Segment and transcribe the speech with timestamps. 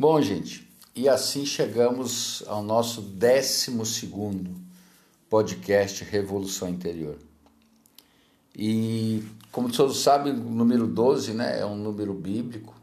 [0.00, 3.70] Bom, gente, e assim chegamos ao nosso 12
[5.28, 7.18] podcast Revolução Interior.
[8.56, 9.22] E
[9.52, 12.74] como todos sabem, o número 12 né, é um número bíblico,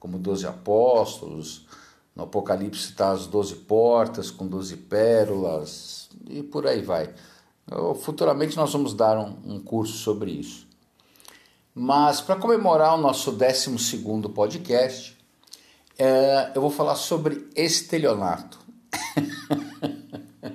[0.00, 1.64] como 12 apóstolos.
[2.12, 7.14] No Apocalipse está as 12 portas com 12 pérolas e por aí vai.
[8.00, 10.66] Futuramente nós vamos dar um, um curso sobre isso.
[11.72, 13.76] Mas para comemorar o nosso 12
[14.34, 15.21] podcast,
[15.98, 18.58] é, eu vou falar sobre estelionato.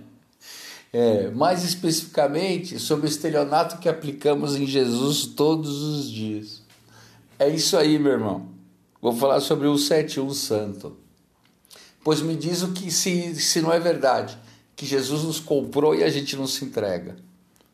[0.91, 6.61] é, mais especificamente sobre o estelionato que aplicamos em Jesus todos os dias.
[7.39, 8.49] É isso aí, meu irmão.
[9.01, 10.97] Vou falar sobre o 71 Santo.
[12.03, 14.37] Pois me diz o que se, se não é verdade,
[14.75, 17.17] que Jesus nos comprou e a gente não se entrega.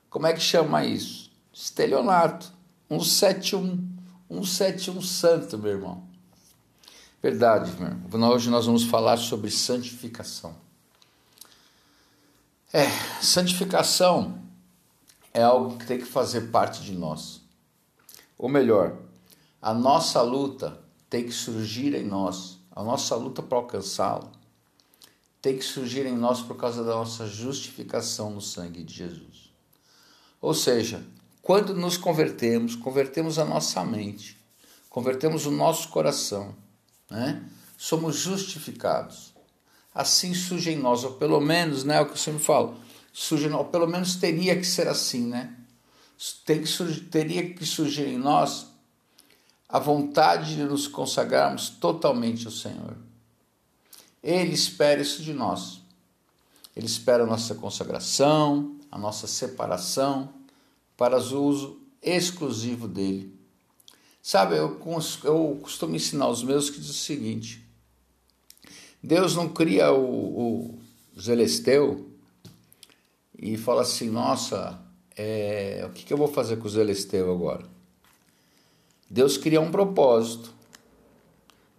[0.09, 1.31] Como é que chama isso?
[1.53, 2.51] Estelionato.
[2.89, 3.93] 171.
[4.29, 6.12] 171 Santo, meu irmão.
[7.23, 8.31] Verdade, meu irmão.
[8.31, 10.53] Hoje nós vamos falar sobre santificação.
[12.73, 12.85] É,
[13.21, 14.43] santificação
[15.33, 17.39] é algo que tem que fazer parte de nós.
[18.37, 18.97] Ou melhor,
[19.61, 20.77] a nossa luta
[21.09, 24.29] tem que surgir em nós, a nossa luta para alcançá-la
[25.41, 29.51] tem que surgir em nós por causa da nossa justificação no sangue de Jesus.
[30.41, 31.05] Ou seja,
[31.41, 34.37] quando nos convertemos, convertemos a nossa mente,
[34.89, 36.55] convertemos o nosso coração,
[37.13, 37.43] né?
[37.77, 39.33] somos justificados.
[39.93, 42.75] Assim surge em nós, ou pelo menos, né, é o que eu sempre falo,
[43.11, 45.55] surge, ou pelo menos teria que ser assim, né?
[46.45, 48.67] Tem que surgir, teria que surgir em nós
[49.69, 52.95] a vontade de nos consagrarmos totalmente ao Senhor.
[54.23, 55.81] Ele espera isso de nós.
[56.75, 60.33] Ele espera a nossa consagração, a nossa separação,
[60.95, 63.37] para o uso exclusivo dele.
[64.25, 64.79] Sabe, eu,
[65.25, 67.61] eu costumo ensinar os meus que diz o seguinte:
[69.03, 70.79] Deus não cria o, o
[71.19, 72.09] Zelesteu
[73.37, 74.81] e fala assim, nossa,
[75.17, 77.65] é, o que, que eu vou fazer com o Zelesteu agora?
[79.09, 80.53] Deus cria um propósito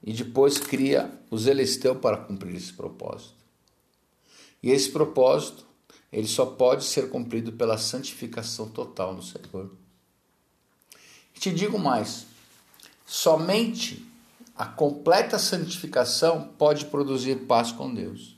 [0.02, 3.32] e depois cria o Zelesteu para cumprir esse propósito.
[4.62, 5.64] E esse propósito,
[6.12, 9.70] ele só pode ser cumprido pela santificação total no Senhor.
[11.34, 12.33] E te digo mais,
[13.04, 14.06] somente
[14.56, 18.36] a completa santificação pode produzir paz com Deus.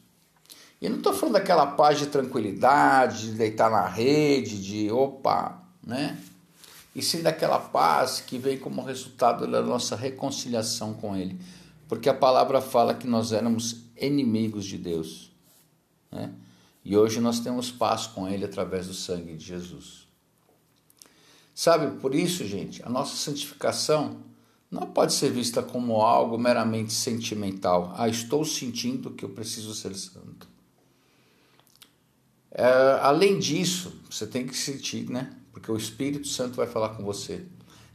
[0.80, 6.18] E não estou falando daquela paz de tranquilidade, de deitar na rede, de opa, né?
[6.94, 11.38] E sim daquela paz que vem como resultado da nossa reconciliação com Ele
[11.88, 15.30] porque a palavra fala que nós éramos inimigos de Deus.
[16.10, 16.32] Né?
[16.84, 20.06] E hoje nós temos paz com Ele através do sangue de Jesus.
[21.54, 24.18] Sabe, por isso, gente, a nossa santificação
[24.70, 27.94] não pode ser vista como algo meramente sentimental.
[27.96, 30.48] Ah, estou sentindo que eu preciso ser santo.
[32.50, 35.32] É, além disso, você tem que sentir, né?
[35.52, 37.44] Porque o Espírito Santo vai falar com você.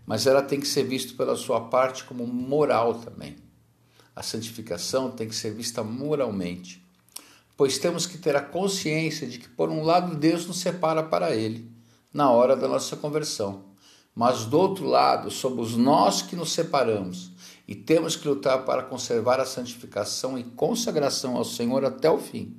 [0.06, 3.36] Mas ela tem que ser vista pela sua parte como moral também.
[4.16, 6.86] A santificação tem que ser vista moralmente,
[7.56, 11.36] pois temos que ter a consciência de que, por um lado, Deus nos separa para
[11.36, 11.72] Ele
[12.14, 13.71] na hora da nossa conversão,
[14.16, 17.32] mas do outro lado, somos nós que nos separamos
[17.68, 22.58] e temos que lutar para conservar a santificação e consagração ao Senhor até o fim.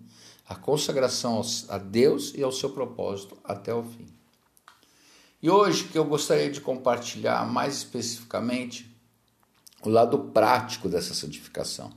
[0.49, 4.07] A consagração a Deus e ao seu propósito até o fim.
[5.43, 8.91] E hoje que eu gostaria de compartilhar mais especificamente
[9.83, 11.91] o lado prático dessa santificação.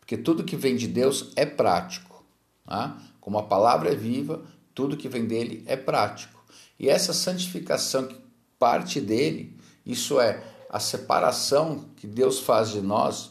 [0.00, 2.24] Porque tudo que vem de Deus é prático.
[2.66, 2.98] Tá?
[3.20, 4.42] Como a palavra é viva,
[4.74, 6.44] tudo que vem dele é prático.
[6.78, 8.27] E essa santificação que
[8.58, 13.30] parte dele, isso é, a separação que Deus faz de nós,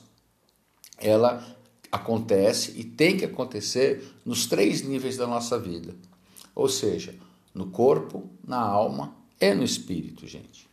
[0.98, 1.46] ela
[1.92, 5.96] acontece e tem que acontecer nos três níveis da nossa vida.
[6.56, 7.16] Ou seja,
[7.54, 10.68] no corpo, na alma e no espírito, gente.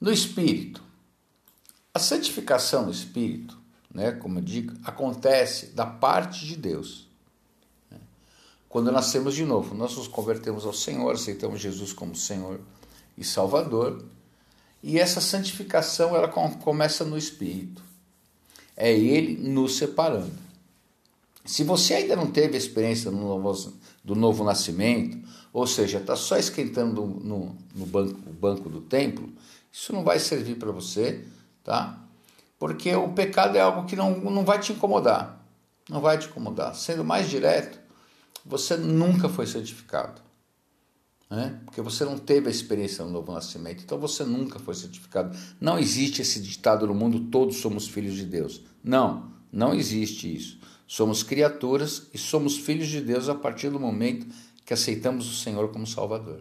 [0.00, 0.82] No espírito,
[1.94, 3.56] a santificação do Espírito,
[3.88, 7.08] né, como eu digo, acontece da parte de Deus.
[7.88, 7.98] Né?
[8.68, 12.60] Quando nascemos de novo, nós nos convertemos ao Senhor, aceitamos Jesus como Senhor
[13.16, 14.04] e Salvador,
[14.82, 17.82] e essa santificação ela começa no Espírito.
[18.76, 20.44] É Ele nos separando.
[21.44, 23.72] Se você ainda não teve experiência do novo,
[24.02, 25.18] do novo nascimento,
[25.52, 29.32] ou seja, está só esquentando no, no banco, banco do templo,
[29.72, 31.24] isso não vai servir para você
[31.64, 31.98] tá?
[32.58, 35.40] Porque o pecado é algo que não, não vai te incomodar.
[35.88, 36.74] Não vai te incomodar.
[36.74, 37.80] Sendo mais direto,
[38.44, 40.22] você nunca foi certificado.
[41.34, 41.58] Né?
[41.64, 43.82] Porque você não teve a experiência do novo nascimento.
[43.82, 45.36] Então você nunca foi certificado.
[45.60, 48.60] Não existe esse ditado no mundo: todos somos filhos de Deus.
[48.82, 50.58] Não, Não existe isso.
[50.86, 54.26] Somos criaturas e somos filhos de Deus a partir do momento
[54.64, 56.40] que aceitamos o Senhor como Salvador,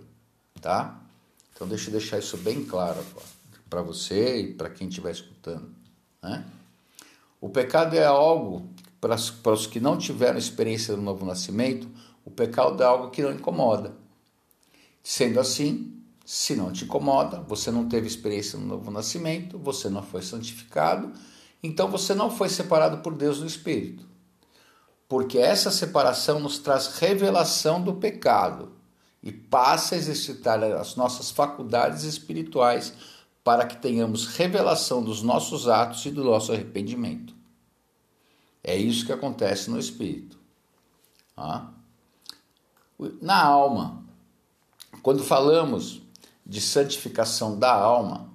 [0.61, 1.01] tá?
[1.53, 3.03] Então deixa eu deixar isso bem claro
[3.69, 5.69] para você e para quem estiver escutando,
[6.21, 6.45] né?
[7.39, 8.69] O pecado é algo
[8.99, 11.87] para, os que não tiveram experiência do novo nascimento,
[12.23, 14.02] o pecado é algo que não incomoda.
[15.03, 20.01] Sendo assim, se não te incomoda, você não teve experiência no novo nascimento, você não
[20.01, 21.11] foi santificado,
[21.61, 24.07] então você não foi separado por Deus no Espírito.
[25.09, 28.71] Porque essa separação nos traz revelação do pecado
[29.21, 32.93] e passa a exercitar as nossas faculdades espirituais
[33.43, 37.35] para que tenhamos revelação dos nossos atos e do nosso arrependimento.
[38.63, 40.39] É isso que acontece no Espírito.
[43.21, 44.03] Na alma,
[45.03, 46.01] quando falamos
[46.45, 48.29] de santificação da alma,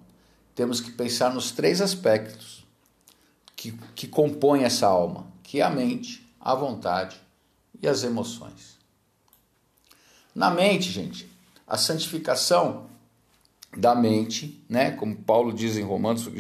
[0.55, 2.65] temos que pensar nos três aspectos
[3.57, 7.17] que, que compõem essa alma, que é a mente, a vontade
[7.81, 8.77] e as emoções.
[10.35, 11.29] Na mente, gente,
[11.67, 12.87] a santificação
[13.75, 14.91] da mente, né?
[14.91, 16.31] Como Paulo diz em Romanos,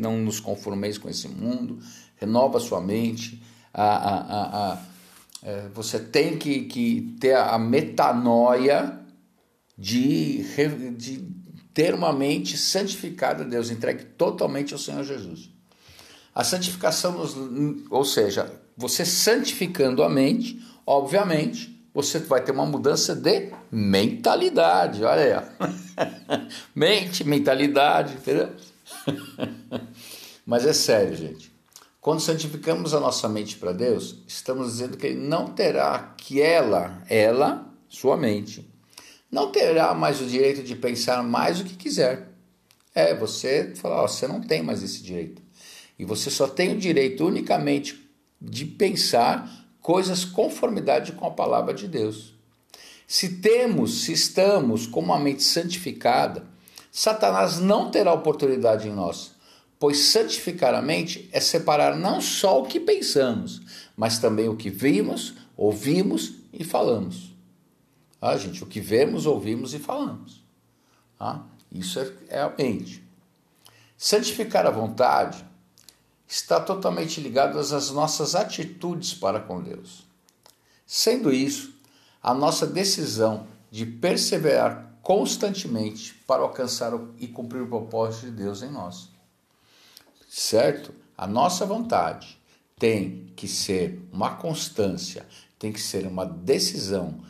[0.00, 1.78] não nos conformeis com esse mundo,
[2.16, 3.40] renova sua mente.
[3.72, 4.78] A, a, a, a
[5.44, 9.05] é, você tem que, que ter a metanoia
[9.76, 10.42] de,
[10.96, 11.28] de
[11.74, 15.50] ter uma mente santificada a Deus, entregue totalmente ao Senhor Jesus.
[16.34, 17.16] A santificação,
[17.90, 25.02] ou seja, você santificando a mente, obviamente, você vai ter uma mudança de mentalidade.
[25.02, 26.48] Olha aí.
[26.74, 28.50] mente, mentalidade, entendeu?
[30.44, 31.50] Mas é sério, gente.
[32.00, 37.02] Quando santificamos a nossa mente para Deus, estamos dizendo que Ele não terá que ela,
[37.08, 38.70] ela, sua mente,
[39.30, 42.28] não terá mais o direito de pensar mais o que quiser.
[42.94, 45.42] É, você fala, ó, você não tem mais esse direito.
[45.98, 48.08] E você só tem o direito unicamente
[48.40, 52.34] de pensar coisas conformidade com a palavra de Deus.
[53.06, 56.44] Se temos, se estamos com uma mente santificada,
[56.90, 59.32] Satanás não terá oportunidade em nós,
[59.78, 63.60] pois santificar a mente é separar não só o que pensamos,
[63.96, 67.35] mas também o que vimos, ouvimos e falamos.
[68.20, 70.42] Ah, gente, o que vemos, ouvimos e falamos.
[71.18, 73.04] Ah, isso é, é a mente.
[73.96, 75.44] Santificar a vontade
[76.28, 80.04] está totalmente ligado às nossas atitudes para com Deus.
[80.86, 81.74] Sendo isso,
[82.22, 88.70] a nossa decisão de perseverar constantemente para alcançar e cumprir o propósito de Deus em
[88.70, 89.08] nós.
[90.28, 90.92] Certo?
[91.16, 92.38] A nossa vontade
[92.78, 95.26] tem que ser uma constância,
[95.58, 97.20] tem que ser uma decisão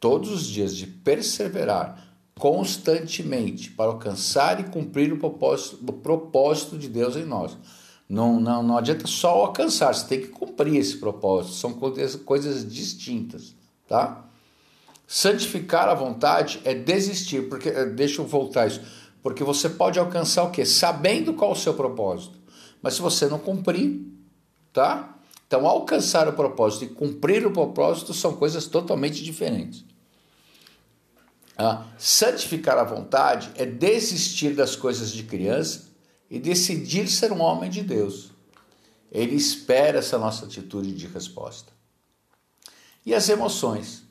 [0.00, 2.06] todos os dias de perseverar
[2.38, 7.56] constantemente para alcançar e cumprir o propósito, o propósito de Deus em nós.
[8.08, 13.56] Não, não, não adianta só alcançar, você tem que cumprir esse propósito, são coisas, distintas,
[13.88, 14.24] tá?
[15.08, 18.80] Santificar a vontade é desistir, porque eh, deixa eu voltar isso,
[19.22, 20.64] porque você pode alcançar o quê?
[20.64, 22.38] Sabendo qual o seu propósito.
[22.80, 24.00] Mas se você não cumprir,
[24.72, 25.15] tá?
[25.46, 29.84] Então, alcançar o propósito e cumprir o propósito são coisas totalmente diferentes.
[31.56, 35.86] Ah, santificar a vontade é desistir das coisas de criança
[36.28, 38.30] e decidir ser um homem de Deus.
[39.10, 41.72] Ele espera essa nossa atitude de resposta.
[43.04, 44.02] E as emoções?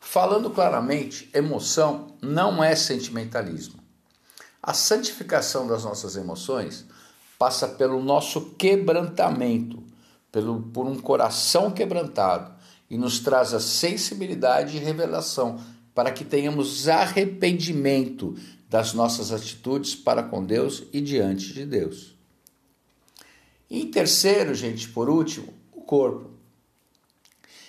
[0.00, 3.78] Falando claramente, emoção não é sentimentalismo.
[4.62, 6.86] A santificação das nossas emoções
[7.38, 9.82] passa pelo nosso quebrantamento,
[10.32, 12.54] pelo, por um coração quebrantado
[12.88, 15.60] e nos traz a sensibilidade e revelação
[15.94, 18.36] para que tenhamos arrependimento
[18.68, 22.14] das nossas atitudes para com Deus e diante de Deus.
[23.68, 26.30] E em terceiro, gente, por último, o corpo.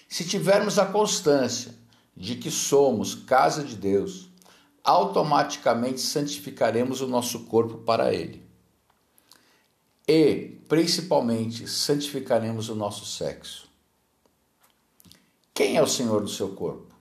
[0.08, 1.74] Se tivermos a constância
[2.16, 4.30] de que somos casa de Deus,
[4.84, 8.41] automaticamente santificaremos o nosso corpo para Ele
[10.08, 13.70] e, principalmente, santificaremos o nosso sexo.
[15.54, 16.96] Quem é o Senhor do seu corpo?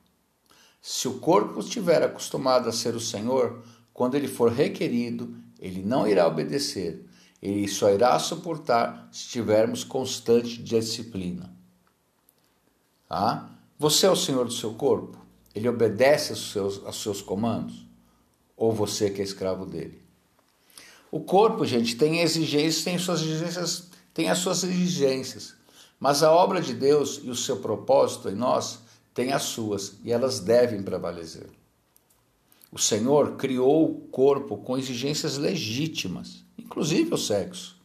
[0.82, 6.06] Se o corpo estiver acostumado a ser o Senhor, quando ele for requerido, ele não
[6.06, 7.06] irá obedecer,
[7.40, 11.54] ele só irá suportar se tivermos constante disciplina.
[13.08, 13.50] Ah?
[13.78, 15.18] Você é o Senhor do seu corpo?
[15.54, 17.86] Ele obedece aos seus, aos seus comandos?
[18.56, 19.99] Ou você que é escravo dele?
[21.10, 25.54] O corpo, gente, tem exigências, tem suas exigências, tem as suas exigências.
[25.98, 28.80] Mas a obra de Deus e o seu propósito em nós
[29.12, 31.48] têm as suas e elas devem prevalecer.
[32.72, 37.76] O Senhor criou o corpo com exigências legítimas, inclusive o sexo,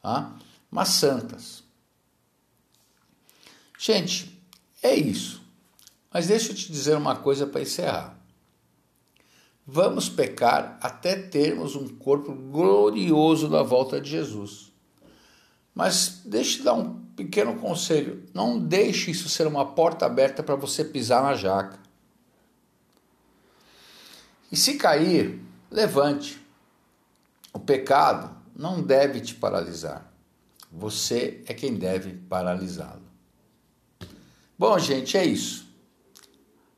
[0.00, 0.34] tá?
[0.70, 1.62] mas santas.
[3.78, 4.40] Gente,
[4.82, 5.42] é isso.
[6.10, 8.18] Mas deixa eu te dizer uma coisa para encerrar.
[9.74, 14.70] Vamos pecar até termos um corpo glorioso na volta de Jesus.
[15.74, 20.56] Mas deixa eu dar um pequeno conselho: não deixe isso ser uma porta aberta para
[20.56, 21.78] você pisar na jaca.
[24.50, 26.38] E se cair, levante.
[27.50, 30.12] O pecado não deve te paralisar.
[30.70, 33.08] Você é quem deve paralisá-lo.
[34.58, 35.66] Bom, gente, é isso.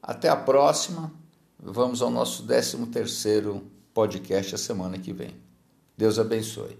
[0.00, 1.23] Até a próxima.
[1.66, 3.62] Vamos ao nosso 13 terceiro
[3.94, 5.34] podcast a semana que vem.
[5.96, 6.76] Deus abençoe.